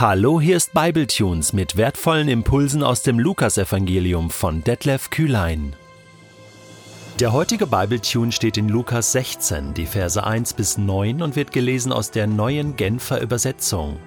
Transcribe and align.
Hallo, 0.00 0.40
hier 0.40 0.56
ist 0.56 0.74
Bibletunes 0.74 1.52
mit 1.52 1.76
wertvollen 1.76 2.28
Impulsen 2.28 2.84
aus 2.84 3.02
dem 3.02 3.18
Lukasevangelium 3.18 4.30
von 4.30 4.62
Detlef 4.62 5.10
Kühlein. 5.10 5.74
Der 7.18 7.32
heutige 7.32 7.66
Bibletune 7.66 8.30
steht 8.30 8.58
in 8.58 8.68
Lukas 8.68 9.10
16, 9.10 9.74
die 9.74 9.86
Verse 9.86 10.22
1 10.22 10.52
bis 10.52 10.78
9 10.78 11.20
und 11.20 11.34
wird 11.34 11.50
gelesen 11.50 11.90
aus 11.90 12.12
der 12.12 12.28
neuen 12.28 12.76
Genfer 12.76 13.20
Übersetzung. 13.20 13.98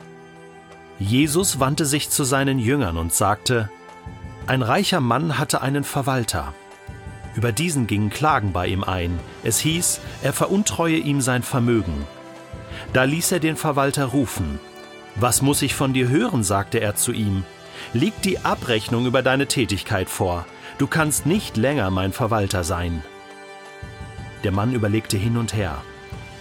Jesus 0.98 1.60
wandte 1.60 1.86
sich 1.86 2.10
zu 2.10 2.24
seinen 2.24 2.58
Jüngern 2.58 2.96
und 2.96 3.14
sagte: 3.14 3.70
Ein 4.48 4.62
reicher 4.62 5.02
Mann 5.02 5.38
hatte 5.38 5.62
einen 5.62 5.84
Verwalter. 5.84 6.54
Über 7.36 7.52
diesen 7.52 7.86
gingen 7.86 8.12
Klagen 8.12 8.54
bei 8.54 8.68
ihm 8.68 8.86
ein. 8.86 9.20
Es 9.44 9.60
hieß, 9.60 10.00
er 10.24 10.32
veruntreue 10.32 10.96
ihm 10.96 11.20
sein 11.20 11.44
Vermögen. 11.44 12.08
Da 12.94 13.04
ließ 13.04 13.34
er 13.34 13.42
den 13.42 13.58
Verwalter 13.58 14.06
rufen 14.06 14.58
was 15.16 15.42
muss 15.42 15.62
ich 15.62 15.76
von 15.76 15.94
dir 15.94 16.10
hören? 16.10 16.44
sagte 16.44 16.80
er 16.80 16.96
zu 16.96 17.12
ihm. 17.12 17.44
Liegt 17.94 18.26
die 18.26 18.40
Abrechnung 18.40 19.06
über 19.06 19.22
deine 19.22 19.48
Tätigkeit 19.48 20.10
vor. 20.10 20.46
Du 20.78 20.88
kannst 20.88 21.26
nicht 21.26 21.58
länger 21.58 21.90
mein 21.90 22.14
Verwalter 22.14 22.64
sein. 22.64 23.04
Der 24.44 24.52
Mann 24.52 24.74
überlegte 24.74 25.18
hin 25.18 25.38
und 25.38 25.54
her. 25.54 25.84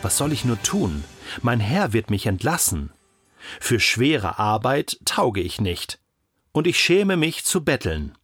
Was 0.02 0.16
soll 0.16 0.32
ich 0.32 0.44
nur 0.44 0.60
tun? 0.62 1.04
Mein 1.42 1.60
Herr 1.60 1.92
wird 1.92 2.10
mich 2.10 2.26
entlassen. 2.26 2.90
Für 3.60 3.80
schwere 3.80 4.38
Arbeit 4.38 4.98
tauge 5.04 5.40
ich 5.40 5.60
nicht. 5.60 5.98
Und 6.52 6.66
ich 6.66 6.78
schäme 6.78 7.16
mich 7.16 7.44
zu 7.44 7.64
betteln. 7.64 8.16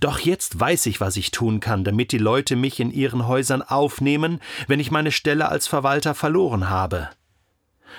Doch 0.00 0.18
jetzt 0.18 0.58
weiß 0.58 0.86
ich, 0.86 1.00
was 1.00 1.16
ich 1.16 1.30
tun 1.30 1.60
kann, 1.60 1.84
damit 1.84 2.12
die 2.12 2.18
Leute 2.18 2.56
mich 2.56 2.78
in 2.78 2.90
ihren 2.90 3.26
Häusern 3.26 3.62
aufnehmen, 3.62 4.40
wenn 4.66 4.80
ich 4.80 4.90
meine 4.90 5.12
Stelle 5.12 5.48
als 5.48 5.66
Verwalter 5.66 6.14
verloren 6.14 6.68
habe. 6.68 7.08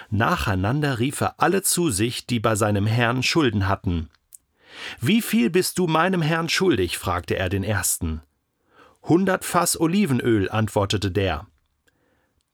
Nacheinander 0.09 0.99
rief 0.99 1.21
er 1.21 1.39
alle 1.39 1.61
zu 1.61 1.89
sich, 1.89 2.25
die 2.25 2.39
bei 2.39 2.55
seinem 2.55 2.85
Herrn 2.85 3.23
Schulden 3.23 3.67
hatten. 3.67 4.09
Wie 4.99 5.21
viel 5.21 5.49
bist 5.49 5.77
du 5.77 5.87
meinem 5.87 6.21
Herrn 6.21 6.49
schuldig? 6.49 6.97
fragte 6.97 7.35
er 7.35 7.49
den 7.49 7.63
ersten. 7.63 8.21
Hundert 9.03 9.45
Fass 9.45 9.79
Olivenöl, 9.79 10.49
antwortete 10.49 11.11
der. 11.11 11.47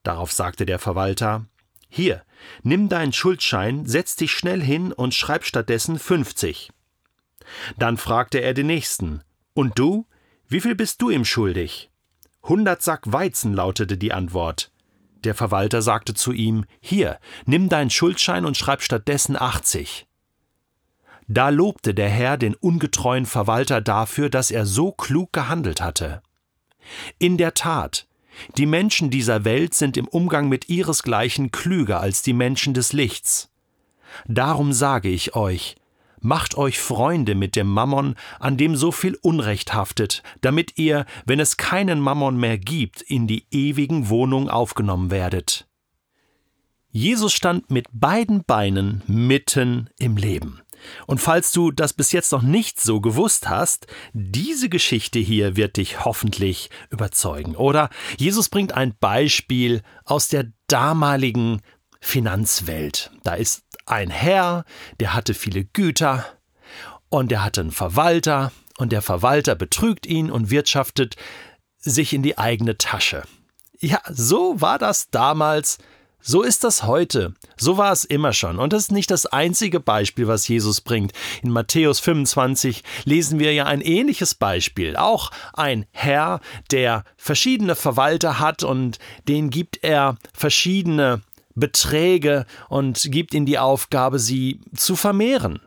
Darauf 0.02 0.32
sagte 0.32 0.66
der 0.66 0.78
Verwalter 0.78 1.46
Hier, 1.88 2.22
nimm 2.62 2.88
deinen 2.88 3.12
Schuldschein, 3.12 3.86
setz 3.86 4.16
dich 4.16 4.32
schnell 4.32 4.62
hin 4.62 4.92
und 4.92 5.14
schreib 5.14 5.44
stattdessen 5.44 5.98
fünfzig. 5.98 6.70
Dann 7.78 7.96
fragte 7.96 8.40
er 8.40 8.54
den 8.54 8.66
nächsten 8.66 9.22
Und 9.54 9.78
du? 9.78 10.06
Wie 10.48 10.60
viel 10.60 10.74
bist 10.74 11.00
du 11.02 11.10
ihm 11.10 11.24
schuldig? 11.24 11.90
Hundert 12.42 12.82
Sack 12.82 13.12
Weizen, 13.12 13.54
lautete 13.54 13.96
die 13.96 14.12
Antwort. 14.12 14.72
Der 15.24 15.34
Verwalter 15.34 15.82
sagte 15.82 16.14
zu 16.14 16.32
ihm 16.32 16.64
Hier, 16.80 17.18
nimm 17.46 17.68
deinen 17.68 17.90
Schuldschein 17.90 18.44
und 18.44 18.56
schreib 18.56 18.82
stattdessen 18.82 19.40
80. 19.40 20.06
Da 21.28 21.50
lobte 21.50 21.94
der 21.94 22.08
Herr 22.08 22.36
den 22.36 22.54
ungetreuen 22.54 23.26
Verwalter 23.26 23.80
dafür, 23.80 24.30
dass 24.30 24.50
er 24.50 24.66
so 24.66 24.90
klug 24.90 25.32
gehandelt 25.32 25.80
hatte. 25.80 26.22
In 27.18 27.36
der 27.36 27.54
Tat, 27.54 28.08
die 28.56 28.66
Menschen 28.66 29.10
dieser 29.10 29.44
Welt 29.44 29.74
sind 29.74 29.96
im 29.96 30.08
Umgang 30.08 30.48
mit 30.48 30.68
ihresgleichen 30.68 31.50
klüger 31.50 32.00
als 32.00 32.22
die 32.22 32.32
Menschen 32.32 32.74
des 32.74 32.92
Lichts. 32.92 33.50
Darum 34.26 34.72
sage 34.72 35.08
ich 35.08 35.36
euch, 35.36 35.76
Macht 36.20 36.56
euch 36.56 36.78
Freunde 36.78 37.34
mit 37.34 37.56
dem 37.56 37.68
Mammon, 37.68 38.14
an 38.38 38.56
dem 38.56 38.76
so 38.76 38.92
viel 38.92 39.16
Unrecht 39.22 39.72
haftet, 39.74 40.22
damit 40.42 40.78
ihr, 40.78 41.06
wenn 41.24 41.40
es 41.40 41.56
keinen 41.56 42.00
Mammon 42.00 42.36
mehr 42.36 42.58
gibt, 42.58 43.02
in 43.02 43.26
die 43.26 43.46
ewigen 43.50 44.08
Wohnung 44.08 44.48
aufgenommen 44.48 45.10
werdet. 45.10 45.66
Jesus 46.90 47.32
stand 47.32 47.70
mit 47.70 47.86
beiden 47.92 48.44
Beinen 48.44 49.02
mitten 49.06 49.90
im 49.98 50.16
Leben. 50.16 50.60
Und 51.06 51.20
falls 51.20 51.52
du 51.52 51.70
das 51.70 51.92
bis 51.92 52.12
jetzt 52.12 52.32
noch 52.32 52.42
nicht 52.42 52.80
so 52.80 53.00
gewusst 53.00 53.48
hast, 53.48 53.86
diese 54.12 54.68
Geschichte 54.68 55.18
hier 55.18 55.56
wird 55.56 55.76
dich 55.76 56.04
hoffentlich 56.04 56.70
überzeugen. 56.90 57.54
Oder 57.56 57.90
Jesus 58.18 58.48
bringt 58.48 58.72
ein 58.72 58.94
Beispiel 58.98 59.82
aus 60.04 60.28
der 60.28 60.46
damaligen 60.66 61.60
Finanzwelt. 62.00 63.10
Da 63.22 63.34
ist 63.34 63.62
ein 63.86 64.10
Herr, 64.10 64.64
der 65.00 65.14
hatte 65.14 65.34
viele 65.34 65.64
Güter 65.64 66.24
und 67.08 67.30
der 67.30 67.44
hatte 67.44 67.60
einen 67.60 67.72
Verwalter 67.72 68.52
und 68.78 68.92
der 68.92 69.02
Verwalter 69.02 69.54
betrügt 69.54 70.06
ihn 70.06 70.30
und 70.30 70.50
wirtschaftet 70.50 71.16
sich 71.78 72.12
in 72.12 72.22
die 72.22 72.38
eigene 72.38 72.78
Tasche. 72.78 73.22
Ja, 73.78 74.00
so 74.08 74.60
war 74.60 74.78
das 74.78 75.10
damals, 75.10 75.78
so 76.22 76.42
ist 76.42 76.64
das 76.64 76.82
heute, 76.82 77.34
so 77.56 77.78
war 77.78 77.92
es 77.92 78.04
immer 78.04 78.34
schon. 78.34 78.58
Und 78.58 78.74
das 78.74 78.84
ist 78.84 78.92
nicht 78.92 79.10
das 79.10 79.24
einzige 79.24 79.80
Beispiel, 79.80 80.28
was 80.28 80.46
Jesus 80.46 80.82
bringt. 80.82 81.12
In 81.42 81.50
Matthäus 81.50 81.98
25 82.00 82.84
lesen 83.04 83.38
wir 83.38 83.54
ja 83.54 83.64
ein 83.64 83.80
ähnliches 83.80 84.34
Beispiel. 84.34 84.96
Auch 84.96 85.30
ein 85.54 85.86
Herr, 85.92 86.40
der 86.70 87.04
verschiedene 87.16 87.74
Verwalter 87.74 88.38
hat 88.38 88.62
und 88.62 88.98
den 89.28 89.48
gibt 89.48 89.82
er 89.82 90.16
verschiedene 90.34 91.22
Beträge 91.60 92.46
und 92.68 93.10
gibt 93.10 93.34
ihnen 93.34 93.46
die 93.46 93.58
Aufgabe, 93.58 94.18
sie 94.18 94.60
zu 94.74 94.96
vermehren. 94.96 95.60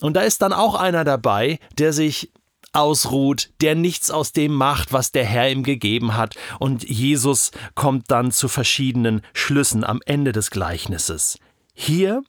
Und 0.00 0.14
da 0.14 0.22
ist 0.22 0.42
dann 0.42 0.52
auch 0.52 0.74
einer 0.74 1.04
dabei, 1.04 1.58
der 1.78 1.92
sich 1.92 2.32
ausruht, 2.72 3.50
der 3.62 3.74
nichts 3.74 4.10
aus 4.10 4.32
dem 4.32 4.54
macht, 4.54 4.92
was 4.92 5.10
der 5.10 5.24
Herr 5.24 5.50
ihm 5.50 5.62
gegeben 5.62 6.14
hat. 6.14 6.34
Und 6.58 6.88
Jesus 6.88 7.50
kommt 7.74 8.10
dann 8.10 8.32
zu 8.32 8.48
verschiedenen 8.48 9.22
Schlüssen 9.32 9.82
am 9.82 10.00
Ende 10.04 10.32
des 10.32 10.50
Gleichnisses. 10.50 11.38
Hier 11.72 12.22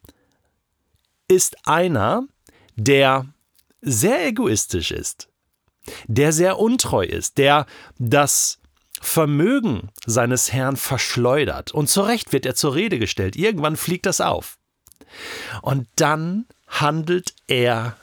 ist 1.28 1.66
einer, 1.66 2.22
der 2.76 3.26
sehr 3.82 4.26
egoistisch 4.26 4.90
ist, 4.90 5.28
der 6.06 6.32
sehr 6.32 6.58
untreu 6.58 7.04
ist, 7.04 7.38
der 7.38 7.66
das 7.98 8.58
Vermögen 9.00 9.90
seines 10.06 10.52
Herrn 10.52 10.76
verschleudert. 10.76 11.72
Und 11.72 11.88
zu 11.88 12.02
Recht 12.02 12.32
wird 12.32 12.46
er 12.46 12.54
zur 12.54 12.74
Rede 12.74 12.98
gestellt. 12.98 13.36
Irgendwann 13.36 13.76
fliegt 13.76 14.06
das 14.06 14.20
auf. 14.20 14.58
Und 15.62 15.88
dann 15.96 16.46
handelt 16.66 17.34
er 17.46 17.96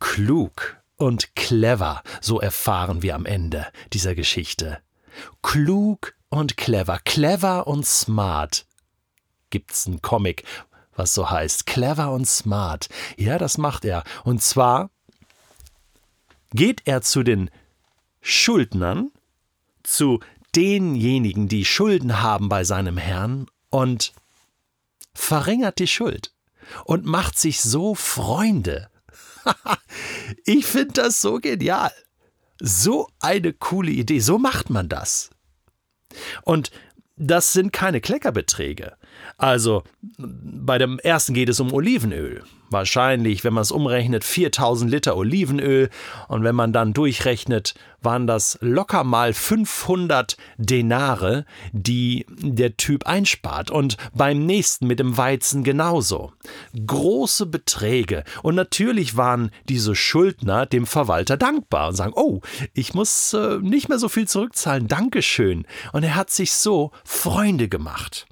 klug 0.00 0.76
und 0.96 1.34
clever, 1.36 2.02
so 2.20 2.40
erfahren 2.40 3.02
wir 3.02 3.14
am 3.14 3.26
Ende 3.26 3.66
dieser 3.92 4.14
Geschichte. 4.14 4.78
Klug 5.42 6.14
und 6.28 6.56
clever, 6.56 6.98
clever 7.04 7.66
und 7.66 7.86
smart. 7.86 8.66
Gibt's 9.50 9.86
einen 9.86 10.02
Comic, 10.02 10.44
was 10.96 11.14
so 11.14 11.30
heißt, 11.30 11.66
clever 11.66 12.10
und 12.10 12.26
smart. 12.26 12.88
Ja, 13.16 13.38
das 13.38 13.58
macht 13.58 13.84
er. 13.84 14.02
Und 14.24 14.42
zwar 14.42 14.90
geht 16.50 16.82
er 16.84 17.02
zu 17.02 17.22
den 17.22 17.50
Schuldnern 18.20 19.11
zu 19.82 20.20
denjenigen, 20.54 21.48
die 21.48 21.64
Schulden 21.64 22.20
haben 22.20 22.48
bei 22.48 22.64
seinem 22.64 22.98
Herrn 22.98 23.46
und 23.70 24.12
verringert 25.14 25.78
die 25.78 25.86
Schuld 25.86 26.32
und 26.84 27.04
macht 27.04 27.38
sich 27.38 27.60
so 27.60 27.94
Freunde. 27.94 28.88
ich 30.44 30.66
finde 30.66 30.94
das 30.94 31.20
so 31.20 31.38
genial. 31.40 31.92
So 32.60 33.08
eine 33.20 33.52
coole 33.52 33.90
Idee. 33.90 34.20
So 34.20 34.38
macht 34.38 34.70
man 34.70 34.88
das. 34.88 35.30
Und 36.42 36.70
das 37.16 37.52
sind 37.52 37.72
keine 37.72 38.00
Kleckerbeträge. 38.00 38.96
Also 39.38 39.82
bei 40.18 40.78
dem 40.78 40.98
ersten 40.98 41.34
geht 41.34 41.48
es 41.48 41.60
um 41.60 41.72
Olivenöl. 41.72 42.42
Wahrscheinlich, 42.72 43.44
wenn 43.44 43.52
man 43.52 43.62
es 43.62 43.70
umrechnet, 43.70 44.24
4000 44.24 44.90
Liter 44.90 45.16
Olivenöl. 45.16 45.90
Und 46.28 46.42
wenn 46.42 46.54
man 46.54 46.72
dann 46.72 46.94
durchrechnet, 46.94 47.74
waren 48.00 48.26
das 48.26 48.56
locker 48.62 49.04
mal 49.04 49.34
500 49.34 50.38
Denare, 50.56 51.44
die 51.72 52.24
der 52.30 52.78
Typ 52.78 53.06
einspart. 53.06 53.70
Und 53.70 53.98
beim 54.14 54.46
nächsten 54.46 54.86
mit 54.86 55.00
dem 55.00 55.18
Weizen 55.18 55.64
genauso. 55.64 56.32
Große 56.74 57.44
Beträge. 57.44 58.24
Und 58.42 58.54
natürlich 58.54 59.18
waren 59.18 59.50
diese 59.68 59.94
Schuldner 59.94 60.64
dem 60.64 60.86
Verwalter 60.86 61.36
dankbar 61.36 61.88
und 61.88 61.96
sagen, 61.96 62.14
oh, 62.16 62.40
ich 62.72 62.94
muss 62.94 63.34
äh, 63.34 63.58
nicht 63.58 63.90
mehr 63.90 63.98
so 63.98 64.08
viel 64.08 64.26
zurückzahlen. 64.26 64.88
Dankeschön. 64.88 65.66
Und 65.92 66.04
er 66.04 66.14
hat 66.14 66.30
sich 66.30 66.52
so 66.52 66.90
Freunde 67.04 67.68
gemacht. 67.68 68.26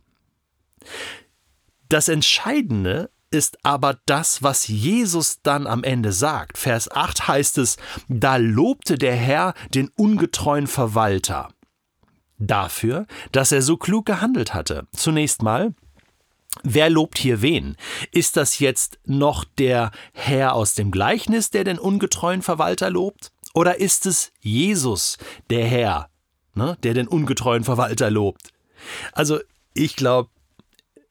Das 1.88 2.09
Entscheidende 2.09 3.11
ist 3.31 3.59
aber 3.65 3.99
das, 4.06 4.43
was 4.43 4.67
Jesus 4.69 5.41
dann 5.43 5.67
am 5.67 5.85
Ende 5.85 6.12
sagt. 6.12 6.59
Vers 6.59 6.91
8 6.91 7.29
heißt 7.29 7.59
es, 7.59 7.77
da 8.09 8.37
lobte 8.37 8.97
der 8.97 9.15
Herr 9.15 9.55
den 9.75 9.88
ungetreuen 9.97 10.67
Verwalter 10.67 11.49
dafür, 12.38 13.06
dass 13.32 13.53
er 13.53 13.62
so 13.62 13.77
klug 13.77 14.06
gehandelt 14.06 14.55
hatte. 14.55 14.87
Zunächst 14.93 15.43
mal, 15.43 15.75
Wer 16.65 16.91
lobt 16.91 17.19
hier 17.19 17.43
wen? 17.43 17.77
Ist 18.11 18.37
das 18.37 18.59
jetzt 18.59 18.99
noch 19.06 19.44
der 19.44 19.93
Herr 20.12 20.55
aus 20.55 20.75
dem 20.75 20.91
Gleichnis, 20.91 21.50
der 21.50 21.62
den 21.62 21.79
ungetreuen 21.79 22.43
Verwalter 22.43 22.91
lobt? 22.91 23.31
Oder 23.55 23.79
ist 23.79 24.05
es 24.05 24.32
Jesus, 24.41 25.17
der 25.49 25.65
Herr, 25.65 26.11
ne, 26.55 26.77
der 26.82 26.94
den 26.94 27.06
ungetreuen 27.06 27.62
Verwalter 27.62 28.11
lobt? 28.11 28.53
Also 29.12 29.38
ich 29.75 29.94
glaube, 29.94 30.31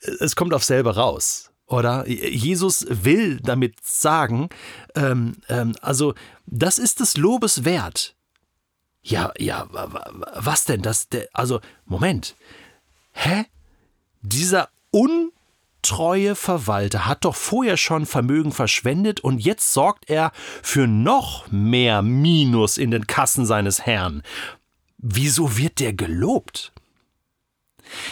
es 0.01 0.35
kommt 0.35 0.53
auf 0.53 0.63
selber 0.63 0.95
raus. 0.95 1.51
Oder 1.69 2.07
Jesus 2.07 2.85
will 2.89 3.39
damit 3.41 3.75
sagen, 3.83 4.49
ähm, 4.95 5.35
ähm, 5.49 5.75
also 5.81 6.15
das 6.47 6.79
ist 6.79 6.99
des 6.99 7.15
Lobes 7.15 7.63
wert. 7.63 8.15
Ja, 9.03 9.31
ja, 9.37 9.67
was 10.33 10.65
denn? 10.65 10.81
Das, 10.81 11.07
also, 11.31 11.61
Moment. 11.85 12.35
Hä? 13.11 13.45
Dieser 14.21 14.69
untreue 14.89 16.35
Verwalter 16.35 17.05
hat 17.05 17.23
doch 17.23 17.35
vorher 17.35 17.77
schon 17.77 18.07
Vermögen 18.07 18.51
verschwendet 18.51 19.19
und 19.19 19.39
jetzt 19.39 19.71
sorgt 19.71 20.09
er 20.09 20.31
für 20.63 20.87
noch 20.87 21.49
mehr 21.51 22.01
Minus 22.01 22.77
in 22.79 22.89
den 22.89 23.05
Kassen 23.05 23.45
seines 23.45 23.85
Herrn. 23.85 24.23
Wieso 24.97 25.55
wird 25.55 25.79
der 25.79 25.93
gelobt? 25.93 26.73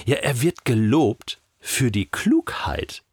Ja, 0.06 0.18
er 0.18 0.42
wird 0.42 0.64
gelobt 0.64 1.40
für 1.68 1.92
die 1.92 2.06
Klugheit 2.06 3.04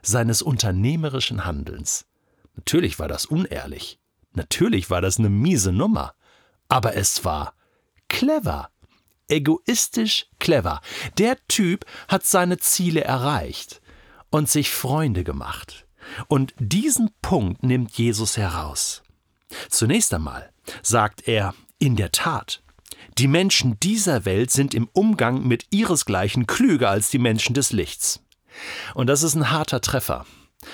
seines 0.00 0.40
unternehmerischen 0.40 1.44
Handelns. 1.44 2.06
Natürlich 2.54 3.00
war 3.00 3.08
das 3.08 3.26
unehrlich. 3.26 3.98
Natürlich 4.34 4.88
war 4.88 5.00
das 5.00 5.18
eine 5.18 5.28
miese 5.28 5.72
Nummer. 5.72 6.14
Aber 6.68 6.94
es 6.94 7.24
war 7.24 7.54
clever. 8.08 8.70
Egoistisch 9.26 10.26
clever. 10.38 10.80
Der 11.18 11.36
Typ 11.48 11.86
hat 12.06 12.24
seine 12.24 12.58
Ziele 12.58 13.02
erreicht 13.02 13.82
und 14.30 14.48
sich 14.48 14.70
Freunde 14.70 15.24
gemacht. 15.24 15.84
Und 16.28 16.54
diesen 16.58 17.10
Punkt 17.20 17.64
nimmt 17.64 17.98
Jesus 17.98 18.36
heraus. 18.36 19.02
Zunächst 19.68 20.14
einmal 20.14 20.52
sagt 20.82 21.26
er, 21.26 21.52
in 21.80 21.96
der 21.96 22.12
Tat, 22.12 22.62
die 23.18 23.28
Menschen 23.28 23.78
dieser 23.80 24.24
Welt 24.24 24.50
sind 24.50 24.74
im 24.74 24.88
Umgang 24.92 25.46
mit 25.46 25.66
ihresgleichen 25.70 26.46
klüger 26.46 26.90
als 26.90 27.10
die 27.10 27.18
Menschen 27.18 27.54
des 27.54 27.72
Lichts. 27.72 28.22
Und 28.94 29.06
das 29.08 29.22
ist 29.22 29.34
ein 29.34 29.50
harter 29.50 29.80
Treffer. 29.80 30.26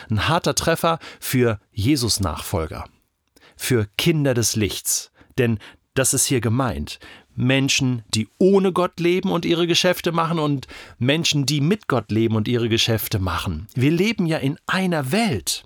Ein 0.09 0.29
harter 0.29 0.55
Treffer 0.55 0.99
für 1.19 1.59
Jesus-Nachfolger, 1.73 2.89
für 3.57 3.89
Kinder 3.99 4.35
des 4.35 4.57
Lichts. 4.57 5.11
Denn 5.37 5.59
das 5.95 6.15
ist 6.15 6.27
hier 6.27 6.41
gemeint. 6.41 6.99
Menschen, 7.35 8.05
die 8.15 8.29
ohne 8.39 8.73
Gott 8.73 9.01
leben 9.01 9.31
und 9.31 9.45
ihre 9.45 9.67
Geschäfte 9.67 10.13
machen 10.13 10.39
und 10.39 10.67
Menschen, 10.99 11.47
die 11.47 11.61
mit 11.61 11.89
Gott 11.89 12.11
leben 12.11 12.37
und 12.37 12.49
ihre 12.49 12.69
Geschäfte 12.69 13.19
machen. 13.19 13.67
Wir 13.75 13.91
leben 13.91 14.27
ja 14.27 14.39
in 14.39 14.59
einer 14.67 15.13
Welt. 15.13 15.65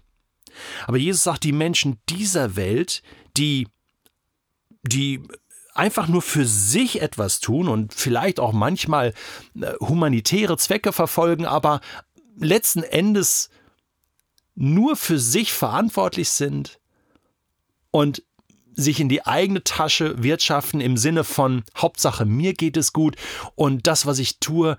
Aber 0.87 0.97
Jesus 0.97 1.25
sagt, 1.25 1.45
die 1.45 1.53
Menschen 1.53 1.99
dieser 2.09 2.57
Welt, 2.57 3.03
die, 3.37 3.67
die 4.83 5.21
einfach 5.75 6.09
nur 6.09 6.23
für 6.23 6.47
sich 6.47 7.03
etwas 7.03 7.41
tun 7.41 7.69
und 7.69 7.93
vielleicht 7.93 8.41
auch 8.41 8.53
manchmal 8.53 9.13
äh, 9.61 9.73
humanitäre 9.81 10.57
Zwecke 10.57 10.93
verfolgen, 10.93 11.45
aber 11.45 11.81
letzten 12.39 12.83
Endes 12.83 13.51
nur 14.55 14.97
für 14.97 15.19
sich 15.19 15.53
verantwortlich 15.53 16.31
sind 16.31 16.79
und 17.91 18.23
sich 18.77 19.01
in 19.01 19.09
die 19.09 19.25
eigene 19.27 19.63
Tasche 19.63 20.23
wirtschaften 20.23 20.81
im 20.81 20.97
Sinne 20.97 21.25
von 21.25 21.63
Hauptsache 21.77 22.25
mir 22.25 22.55
geht 22.55 22.77
es 22.77 22.93
gut 22.93 23.17
und 23.55 23.87
das, 23.87 24.07
was 24.07 24.19
ich 24.19 24.39
tue, 24.39 24.77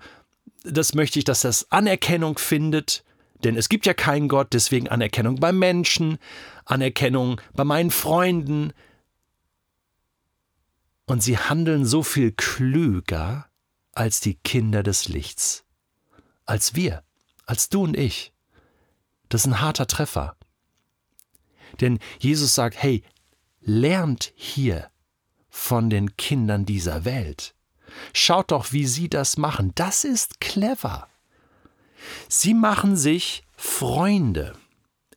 das 0.64 0.94
möchte 0.94 1.18
ich, 1.18 1.24
dass 1.24 1.40
das 1.40 1.70
Anerkennung 1.70 2.38
findet, 2.38 3.04
denn 3.44 3.56
es 3.56 3.68
gibt 3.68 3.86
ja 3.86 3.94
keinen 3.94 4.28
Gott, 4.28 4.48
deswegen 4.52 4.88
Anerkennung 4.88 5.36
bei 5.36 5.52
Menschen, 5.52 6.18
Anerkennung 6.64 7.40
bei 7.54 7.64
meinen 7.64 7.90
Freunden. 7.90 8.72
Und 11.06 11.22
sie 11.22 11.38
handeln 11.38 11.86
so 11.86 12.02
viel 12.02 12.32
klüger 12.32 13.46
als 13.92 14.20
die 14.20 14.34
Kinder 14.34 14.82
des 14.82 15.08
Lichts, 15.08 15.64
als 16.44 16.74
wir, 16.74 17.02
als 17.46 17.68
du 17.68 17.84
und 17.84 17.96
ich. 17.96 18.32
Das 19.28 19.42
ist 19.42 19.46
ein 19.46 19.60
harter 19.60 19.86
Treffer. 19.86 20.36
Denn 21.80 21.98
Jesus 22.18 22.54
sagt, 22.54 22.80
hey, 22.82 23.02
lernt 23.60 24.32
hier 24.36 24.90
von 25.48 25.90
den 25.90 26.16
Kindern 26.16 26.66
dieser 26.66 27.04
Welt. 27.04 27.54
Schaut 28.12 28.50
doch, 28.50 28.72
wie 28.72 28.86
sie 28.86 29.08
das 29.08 29.36
machen. 29.36 29.72
Das 29.74 30.04
ist 30.04 30.40
clever. 30.40 31.08
Sie 32.28 32.54
machen 32.54 32.96
sich 32.96 33.44
Freunde. 33.56 34.54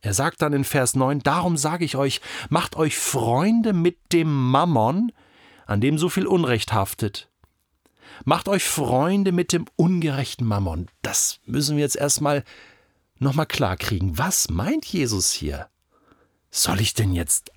Er 0.02 0.14
sagt 0.14 0.40
dann 0.40 0.52
in 0.52 0.64
Vers 0.64 0.94
9, 0.94 1.20
darum 1.20 1.56
sage 1.56 1.84
ich 1.84 1.96
euch, 1.96 2.20
macht 2.48 2.76
euch 2.76 2.96
Freunde 2.96 3.72
mit 3.72 3.98
dem 4.12 4.50
Mammon, 4.50 5.12
an 5.70 5.80
dem 5.80 5.98
so 5.98 6.08
viel 6.08 6.26
Unrecht 6.26 6.72
haftet. 6.72 7.28
Macht 8.24 8.48
euch 8.48 8.64
Freunde 8.64 9.30
mit 9.30 9.52
dem 9.52 9.66
ungerechten 9.76 10.44
Mammon. 10.44 10.88
Das 11.00 11.38
müssen 11.46 11.76
wir 11.76 11.84
jetzt 11.84 11.96
erstmal 11.96 12.42
nochmal 13.18 13.46
klar 13.46 13.76
kriegen. 13.76 14.18
Was 14.18 14.50
meint 14.50 14.84
Jesus 14.84 15.30
hier? 15.30 15.68
Soll 16.50 16.80
ich 16.80 16.94
denn 16.94 17.12
jetzt 17.12 17.52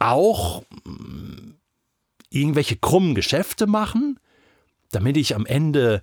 auch 0.00 0.64
mm, 0.84 1.52
irgendwelche 2.30 2.76
krummen 2.76 3.14
Geschäfte 3.14 3.68
machen, 3.68 4.18
damit 4.90 5.16
ich 5.16 5.36
am 5.36 5.46
Ende 5.46 6.02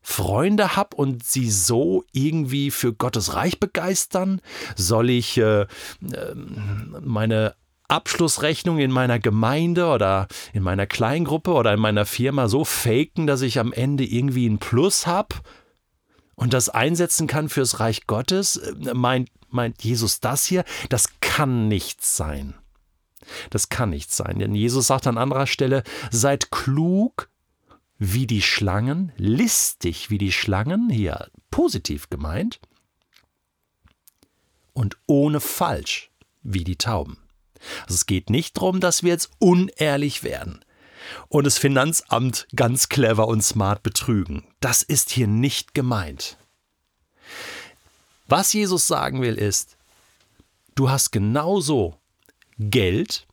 Freunde 0.00 0.76
habe 0.76 0.94
und 0.96 1.24
sie 1.24 1.50
so 1.50 2.04
irgendwie 2.12 2.70
für 2.70 2.92
Gottes 2.94 3.34
Reich 3.34 3.58
begeistern? 3.58 4.40
Soll 4.76 5.10
ich 5.10 5.38
äh, 5.38 5.66
ähm, 6.02 6.96
meine 7.00 7.56
Abschlussrechnung 7.88 8.78
in 8.78 8.90
meiner 8.90 9.18
Gemeinde 9.18 9.86
oder 9.86 10.28
in 10.52 10.62
meiner 10.62 10.86
Kleingruppe 10.86 11.52
oder 11.52 11.74
in 11.74 11.80
meiner 11.80 12.06
Firma 12.06 12.48
so 12.48 12.64
faken, 12.64 13.26
dass 13.26 13.40
ich 13.40 13.58
am 13.58 13.72
Ende 13.72 14.04
irgendwie 14.04 14.46
einen 14.46 14.58
Plus 14.58 15.06
habe 15.06 15.36
und 16.34 16.52
das 16.52 16.68
einsetzen 16.68 17.26
kann 17.26 17.48
fürs 17.48 17.80
Reich 17.80 18.06
Gottes? 18.06 18.56
Äh, 18.56 18.94
meint, 18.94 19.30
meint 19.48 19.82
Jesus 19.82 20.20
das 20.20 20.44
hier? 20.44 20.64
Das 20.88 21.20
kann 21.20 21.68
nicht 21.68 22.04
sein. 22.04 22.54
Das 23.50 23.68
kann 23.68 23.90
nicht 23.90 24.12
sein, 24.12 24.38
denn 24.38 24.54
Jesus 24.54 24.86
sagt 24.86 25.06
an 25.06 25.18
anderer 25.18 25.46
Stelle, 25.46 25.82
seid 26.10 26.50
klug 26.50 27.28
wie 27.98 28.26
die 28.26 28.42
Schlangen, 28.42 29.12
listig 29.16 30.08
wie 30.08 30.18
die 30.18 30.32
Schlangen, 30.32 30.88
hier 30.88 31.28
positiv 31.50 32.08
gemeint, 32.10 32.60
und 34.72 34.96
ohne 35.06 35.40
falsch 35.40 36.10
wie 36.42 36.64
die 36.64 36.76
Tauben. 36.76 37.18
Also 37.82 37.94
es 37.94 38.06
geht 38.06 38.30
nicht 38.30 38.56
darum, 38.56 38.80
dass 38.80 39.02
wir 39.02 39.10
jetzt 39.10 39.30
unehrlich 39.38 40.22
werden 40.22 40.64
und 41.28 41.44
das 41.44 41.58
Finanzamt 41.58 42.46
ganz 42.54 42.88
clever 42.88 43.28
und 43.28 43.42
smart 43.42 43.82
betrügen. 43.82 44.46
Das 44.60 44.82
ist 44.82 45.10
hier 45.10 45.26
nicht 45.26 45.74
gemeint. 45.74 46.36
Was 48.26 48.52
Jesus 48.52 48.86
sagen 48.86 49.22
will 49.22 49.34
ist, 49.34 49.76
du 50.74 50.90
hast 50.90 51.12
genauso 51.12 51.96
Geld, 52.58 53.26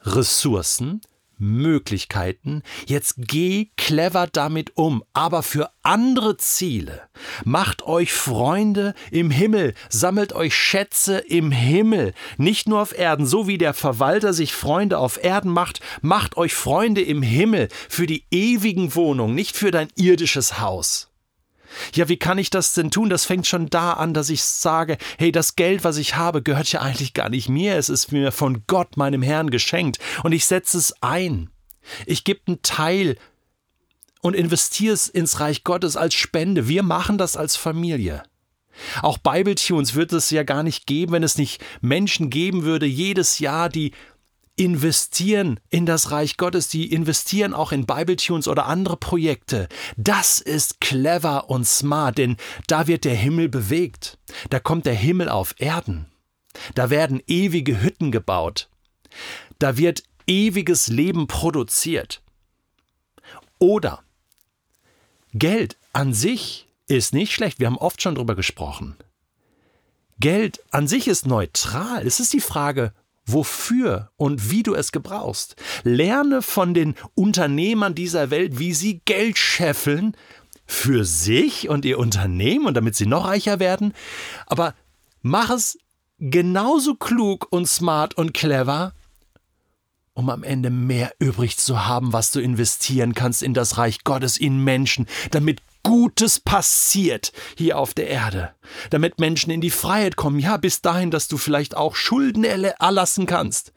Ressourcen, 0.00 1.02
Möglichkeiten. 1.42 2.62
Jetzt 2.86 3.16
geh 3.18 3.68
clever 3.76 4.26
damit 4.26 4.76
um, 4.76 5.02
aber 5.12 5.42
für 5.42 5.70
andere 5.82 6.36
Ziele. 6.36 7.02
Macht 7.44 7.82
euch 7.82 8.12
Freunde 8.12 8.94
im 9.10 9.30
Himmel, 9.30 9.74
sammelt 9.90 10.32
euch 10.32 10.54
Schätze 10.54 11.18
im 11.18 11.50
Himmel, 11.50 12.14
nicht 12.38 12.68
nur 12.68 12.80
auf 12.80 12.96
Erden, 12.96 13.26
so 13.26 13.46
wie 13.48 13.58
der 13.58 13.74
Verwalter 13.74 14.32
sich 14.32 14.54
Freunde 14.54 14.98
auf 14.98 15.22
Erden 15.22 15.50
macht, 15.50 15.80
macht 16.00 16.36
euch 16.36 16.54
Freunde 16.54 17.02
im 17.02 17.22
Himmel 17.22 17.68
für 17.88 18.06
die 18.06 18.24
ewigen 18.30 18.94
Wohnungen, 18.94 19.34
nicht 19.34 19.56
für 19.56 19.70
dein 19.70 19.88
irdisches 19.96 20.60
Haus. 20.60 21.11
Ja, 21.94 22.08
wie 22.08 22.16
kann 22.16 22.38
ich 22.38 22.50
das 22.50 22.74
denn 22.74 22.90
tun? 22.90 23.08
Das 23.08 23.24
fängt 23.24 23.46
schon 23.46 23.68
da 23.68 23.92
an, 23.92 24.14
dass 24.14 24.30
ich 24.30 24.42
sage, 24.42 24.98
hey, 25.18 25.32
das 25.32 25.56
Geld, 25.56 25.84
was 25.84 25.96
ich 25.96 26.16
habe, 26.16 26.42
gehört 26.42 26.70
ja 26.72 26.80
eigentlich 26.80 27.14
gar 27.14 27.28
nicht 27.28 27.48
mir, 27.48 27.76
es 27.76 27.88
ist 27.88 28.12
mir 28.12 28.32
von 28.32 28.64
Gott, 28.66 28.96
meinem 28.96 29.22
Herrn, 29.22 29.50
geschenkt 29.50 29.98
und 30.22 30.32
ich 30.32 30.46
setze 30.46 30.78
es 30.78 30.94
ein. 31.02 31.50
Ich 32.06 32.24
gebe 32.24 32.40
einen 32.46 32.62
Teil 32.62 33.16
und 34.20 34.34
investiere 34.34 34.94
es 34.94 35.08
ins 35.08 35.40
Reich 35.40 35.64
Gottes 35.64 35.96
als 35.96 36.14
Spende. 36.14 36.68
Wir 36.68 36.82
machen 36.82 37.18
das 37.18 37.36
als 37.36 37.56
Familie. 37.56 38.22
Auch 39.02 39.18
Bibletunes 39.18 39.94
wird 39.94 40.12
es 40.12 40.30
ja 40.30 40.44
gar 40.44 40.62
nicht 40.62 40.86
geben, 40.86 41.12
wenn 41.12 41.22
es 41.22 41.36
nicht 41.36 41.62
Menschen 41.80 42.30
geben 42.30 42.62
würde, 42.62 42.86
jedes 42.86 43.38
Jahr, 43.38 43.68
die 43.68 43.92
investieren 44.56 45.60
in 45.70 45.86
das 45.86 46.10
Reich 46.10 46.36
Gottes, 46.36 46.68
die 46.68 46.92
investieren 46.92 47.54
auch 47.54 47.72
in 47.72 47.86
Bibletunes 47.86 48.48
oder 48.48 48.66
andere 48.66 48.96
Projekte. 48.96 49.68
Das 49.96 50.40
ist 50.40 50.80
clever 50.80 51.48
und 51.48 51.66
smart, 51.66 52.18
denn 52.18 52.36
da 52.66 52.86
wird 52.86 53.04
der 53.04 53.14
Himmel 53.14 53.48
bewegt. 53.48 54.18
Da 54.50 54.60
kommt 54.60 54.86
der 54.86 54.94
Himmel 54.94 55.28
auf 55.28 55.54
Erden. 55.58 56.06
Da 56.74 56.90
werden 56.90 57.22
ewige 57.26 57.82
Hütten 57.82 58.12
gebaut. 58.12 58.68
Da 59.58 59.78
wird 59.78 60.02
ewiges 60.26 60.88
Leben 60.88 61.26
produziert. 61.26 62.22
Oder 63.58 64.02
Geld 65.34 65.78
an 65.92 66.12
sich 66.12 66.68
ist 66.88 67.14
nicht 67.14 67.32
schlecht. 67.32 67.58
Wir 67.58 67.68
haben 67.68 67.78
oft 67.78 68.02
schon 68.02 68.16
darüber 68.16 68.34
gesprochen. 68.34 68.96
Geld 70.18 70.62
an 70.70 70.86
sich 70.86 71.08
ist 71.08 71.26
neutral. 71.26 72.06
Es 72.06 72.20
ist 72.20 72.32
die 72.32 72.40
Frage, 72.40 72.92
wofür 73.26 74.10
und 74.16 74.50
wie 74.50 74.62
du 74.62 74.74
es 74.74 74.92
gebrauchst. 74.92 75.56
Lerne 75.84 76.42
von 76.42 76.74
den 76.74 76.94
Unternehmern 77.14 77.94
dieser 77.94 78.30
Welt, 78.30 78.58
wie 78.58 78.74
sie 78.74 79.00
Geld 79.04 79.38
scheffeln 79.38 80.16
für 80.66 81.04
sich 81.04 81.68
und 81.68 81.84
ihr 81.84 81.98
Unternehmen 81.98 82.66
und 82.66 82.74
damit 82.74 82.96
sie 82.96 83.06
noch 83.06 83.26
reicher 83.26 83.60
werden, 83.60 83.92
aber 84.46 84.74
mach 85.20 85.50
es 85.50 85.78
genauso 86.18 86.94
klug 86.94 87.48
und 87.50 87.68
smart 87.68 88.14
und 88.16 88.32
clever, 88.32 88.92
um 90.14 90.30
am 90.30 90.42
Ende 90.42 90.70
mehr 90.70 91.12
übrig 91.18 91.56
zu 91.56 91.86
haben, 91.86 92.12
was 92.12 92.30
du 92.30 92.40
investieren 92.40 93.14
kannst 93.14 93.42
in 93.42 93.54
das 93.54 93.78
Reich 93.78 94.04
Gottes, 94.04 94.36
in 94.36 94.62
Menschen, 94.62 95.06
damit 95.30 95.62
Gutes 95.82 96.40
passiert 96.40 97.32
hier 97.56 97.78
auf 97.78 97.94
der 97.94 98.08
Erde, 98.08 98.54
damit 98.90 99.18
Menschen 99.18 99.50
in 99.50 99.60
die 99.60 99.70
Freiheit 99.70 100.16
kommen, 100.16 100.38
ja, 100.38 100.56
bis 100.56 100.80
dahin, 100.80 101.10
dass 101.10 101.28
du 101.28 101.38
vielleicht 101.38 101.76
auch 101.76 101.96
Schulden 101.96 102.44
erlassen 102.44 103.26
kannst, 103.26 103.72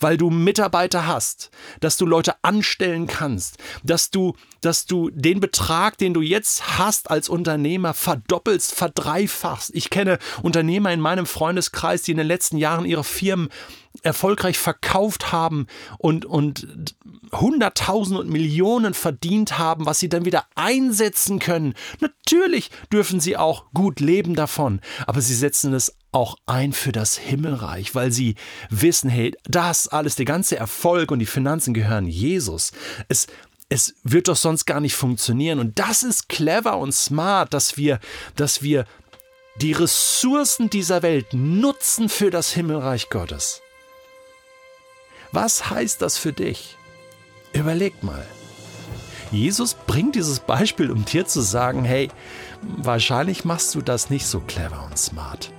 weil 0.00 0.16
du 0.16 0.30
Mitarbeiter 0.30 1.06
hast, 1.06 1.50
dass 1.80 1.96
du 1.96 2.06
Leute 2.06 2.34
anstellen 2.42 3.06
kannst, 3.06 3.58
dass 3.82 4.10
du, 4.10 4.34
dass 4.60 4.86
du 4.86 5.10
den 5.10 5.40
Betrag, 5.40 5.98
den 5.98 6.14
du 6.14 6.22
jetzt 6.22 6.78
hast 6.78 7.10
als 7.10 7.28
Unternehmer, 7.28 7.94
verdoppelst, 7.94 8.74
verdreifachst. 8.74 9.70
Ich 9.74 9.90
kenne 9.90 10.18
Unternehmer 10.42 10.92
in 10.92 11.00
meinem 11.00 11.26
Freundeskreis, 11.26 12.02
die 12.02 12.12
in 12.12 12.18
den 12.18 12.26
letzten 12.26 12.56
Jahren 12.56 12.84
ihre 12.84 13.04
Firmen 13.04 13.50
erfolgreich 14.02 14.58
verkauft 14.58 15.32
haben 15.32 15.66
und, 15.98 16.24
und 16.24 16.66
Hunderttausende 17.32 18.20
und 18.20 18.30
Millionen 18.30 18.94
verdient 18.94 19.58
haben, 19.58 19.86
was 19.86 20.00
sie 20.00 20.08
dann 20.08 20.24
wieder 20.24 20.44
einsetzen 20.54 21.38
können. 21.38 21.74
Natürlich 22.00 22.70
dürfen 22.92 23.20
sie 23.20 23.36
auch 23.36 23.66
gut 23.72 24.00
leben 24.00 24.34
davon, 24.34 24.80
aber 25.06 25.20
sie 25.20 25.34
setzen 25.34 25.72
es 25.74 25.94
auch 26.10 26.36
ein 26.46 26.72
für 26.72 26.92
das 26.92 27.16
Himmelreich, 27.16 27.94
weil 27.94 28.12
sie 28.12 28.34
wissen, 28.70 29.08
hey, 29.08 29.34
das 29.44 29.88
alles, 29.88 30.16
der 30.16 30.26
ganze 30.26 30.56
Erfolg 30.56 31.10
und 31.10 31.20
die 31.20 31.26
Finanzen 31.26 31.72
gehören 31.72 32.06
Jesus. 32.06 32.72
Es, 33.08 33.26
es 33.68 33.94
wird 34.02 34.28
doch 34.28 34.36
sonst 34.36 34.66
gar 34.66 34.80
nicht 34.80 34.94
funktionieren. 34.94 35.58
Und 35.58 35.78
das 35.78 36.02
ist 36.02 36.28
clever 36.28 36.76
und 36.78 36.92
smart, 36.92 37.54
dass 37.54 37.78
wir, 37.78 37.98
dass 38.36 38.62
wir 38.62 38.84
die 39.56 39.72
Ressourcen 39.72 40.68
dieser 40.68 41.02
Welt 41.02 41.32
nutzen 41.32 42.08
für 42.08 42.30
das 42.30 42.52
Himmelreich 42.52 43.08
Gottes. 43.08 43.62
Was 45.32 45.70
heißt 45.70 46.02
das 46.02 46.18
für 46.18 46.32
dich? 46.32 46.76
Überleg 47.54 48.02
mal. 48.02 48.24
Jesus 49.30 49.74
bringt 49.74 50.14
dieses 50.14 50.40
Beispiel, 50.40 50.90
um 50.90 51.06
dir 51.06 51.26
zu 51.26 51.40
sagen, 51.40 51.84
hey, 51.84 52.10
wahrscheinlich 52.60 53.46
machst 53.46 53.74
du 53.74 53.80
das 53.80 54.10
nicht 54.10 54.26
so 54.26 54.40
clever 54.40 54.84
und 54.84 54.98
smart. 54.98 55.50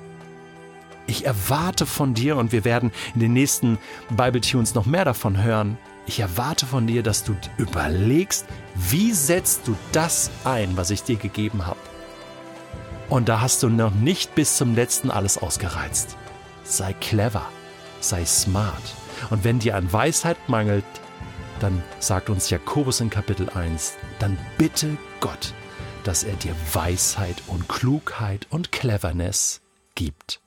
Ich 1.07 1.25
erwarte 1.25 1.87
von 1.87 2.13
dir, 2.13 2.37
und 2.37 2.51
wir 2.51 2.65
werden 2.65 2.91
in 3.15 3.19
den 3.19 3.33
nächsten 3.33 3.79
Bible 4.09 4.41
Tunes 4.41 4.75
noch 4.75 4.85
mehr 4.85 5.05
davon 5.05 5.41
hören, 5.41 5.77
ich 6.05 6.19
erwarte 6.19 6.65
von 6.65 6.85
dir, 6.85 7.01
dass 7.01 7.23
du 7.23 7.35
überlegst, 7.57 8.45
wie 8.75 9.11
setzt 9.11 9.67
du 9.67 9.75
das 9.91 10.29
ein, 10.43 10.77
was 10.77 10.91
ich 10.91 11.03
dir 11.03 11.15
gegeben 11.15 11.65
habe. 11.65 11.79
Und 13.09 13.29
da 13.29 13.41
hast 13.41 13.63
du 13.63 13.69
noch 13.69 13.93
nicht 13.93 14.35
bis 14.35 14.57
zum 14.57 14.75
letzten 14.75 15.09
alles 15.09 15.37
ausgereizt. 15.37 16.15
Sei 16.63 16.93
clever, 16.93 17.45
sei 18.01 18.25
smart. 18.25 18.95
Und 19.29 19.43
wenn 19.43 19.59
dir 19.59 19.75
an 19.75 19.91
Weisheit 19.91 20.37
mangelt, 20.47 20.85
dann 21.59 21.81
sagt 21.99 22.29
uns 22.29 22.49
Jakobus 22.49 22.99
in 22.99 23.09
Kapitel 23.09 23.49
1, 23.49 23.93
dann 24.19 24.37
bitte 24.57 24.97
Gott, 25.19 25.53
dass 26.03 26.23
er 26.23 26.35
dir 26.35 26.55
Weisheit 26.73 27.41
und 27.47 27.69
Klugheit 27.69 28.47
und 28.49 28.71
Cleverness 28.71 29.61
gibt. 29.95 30.42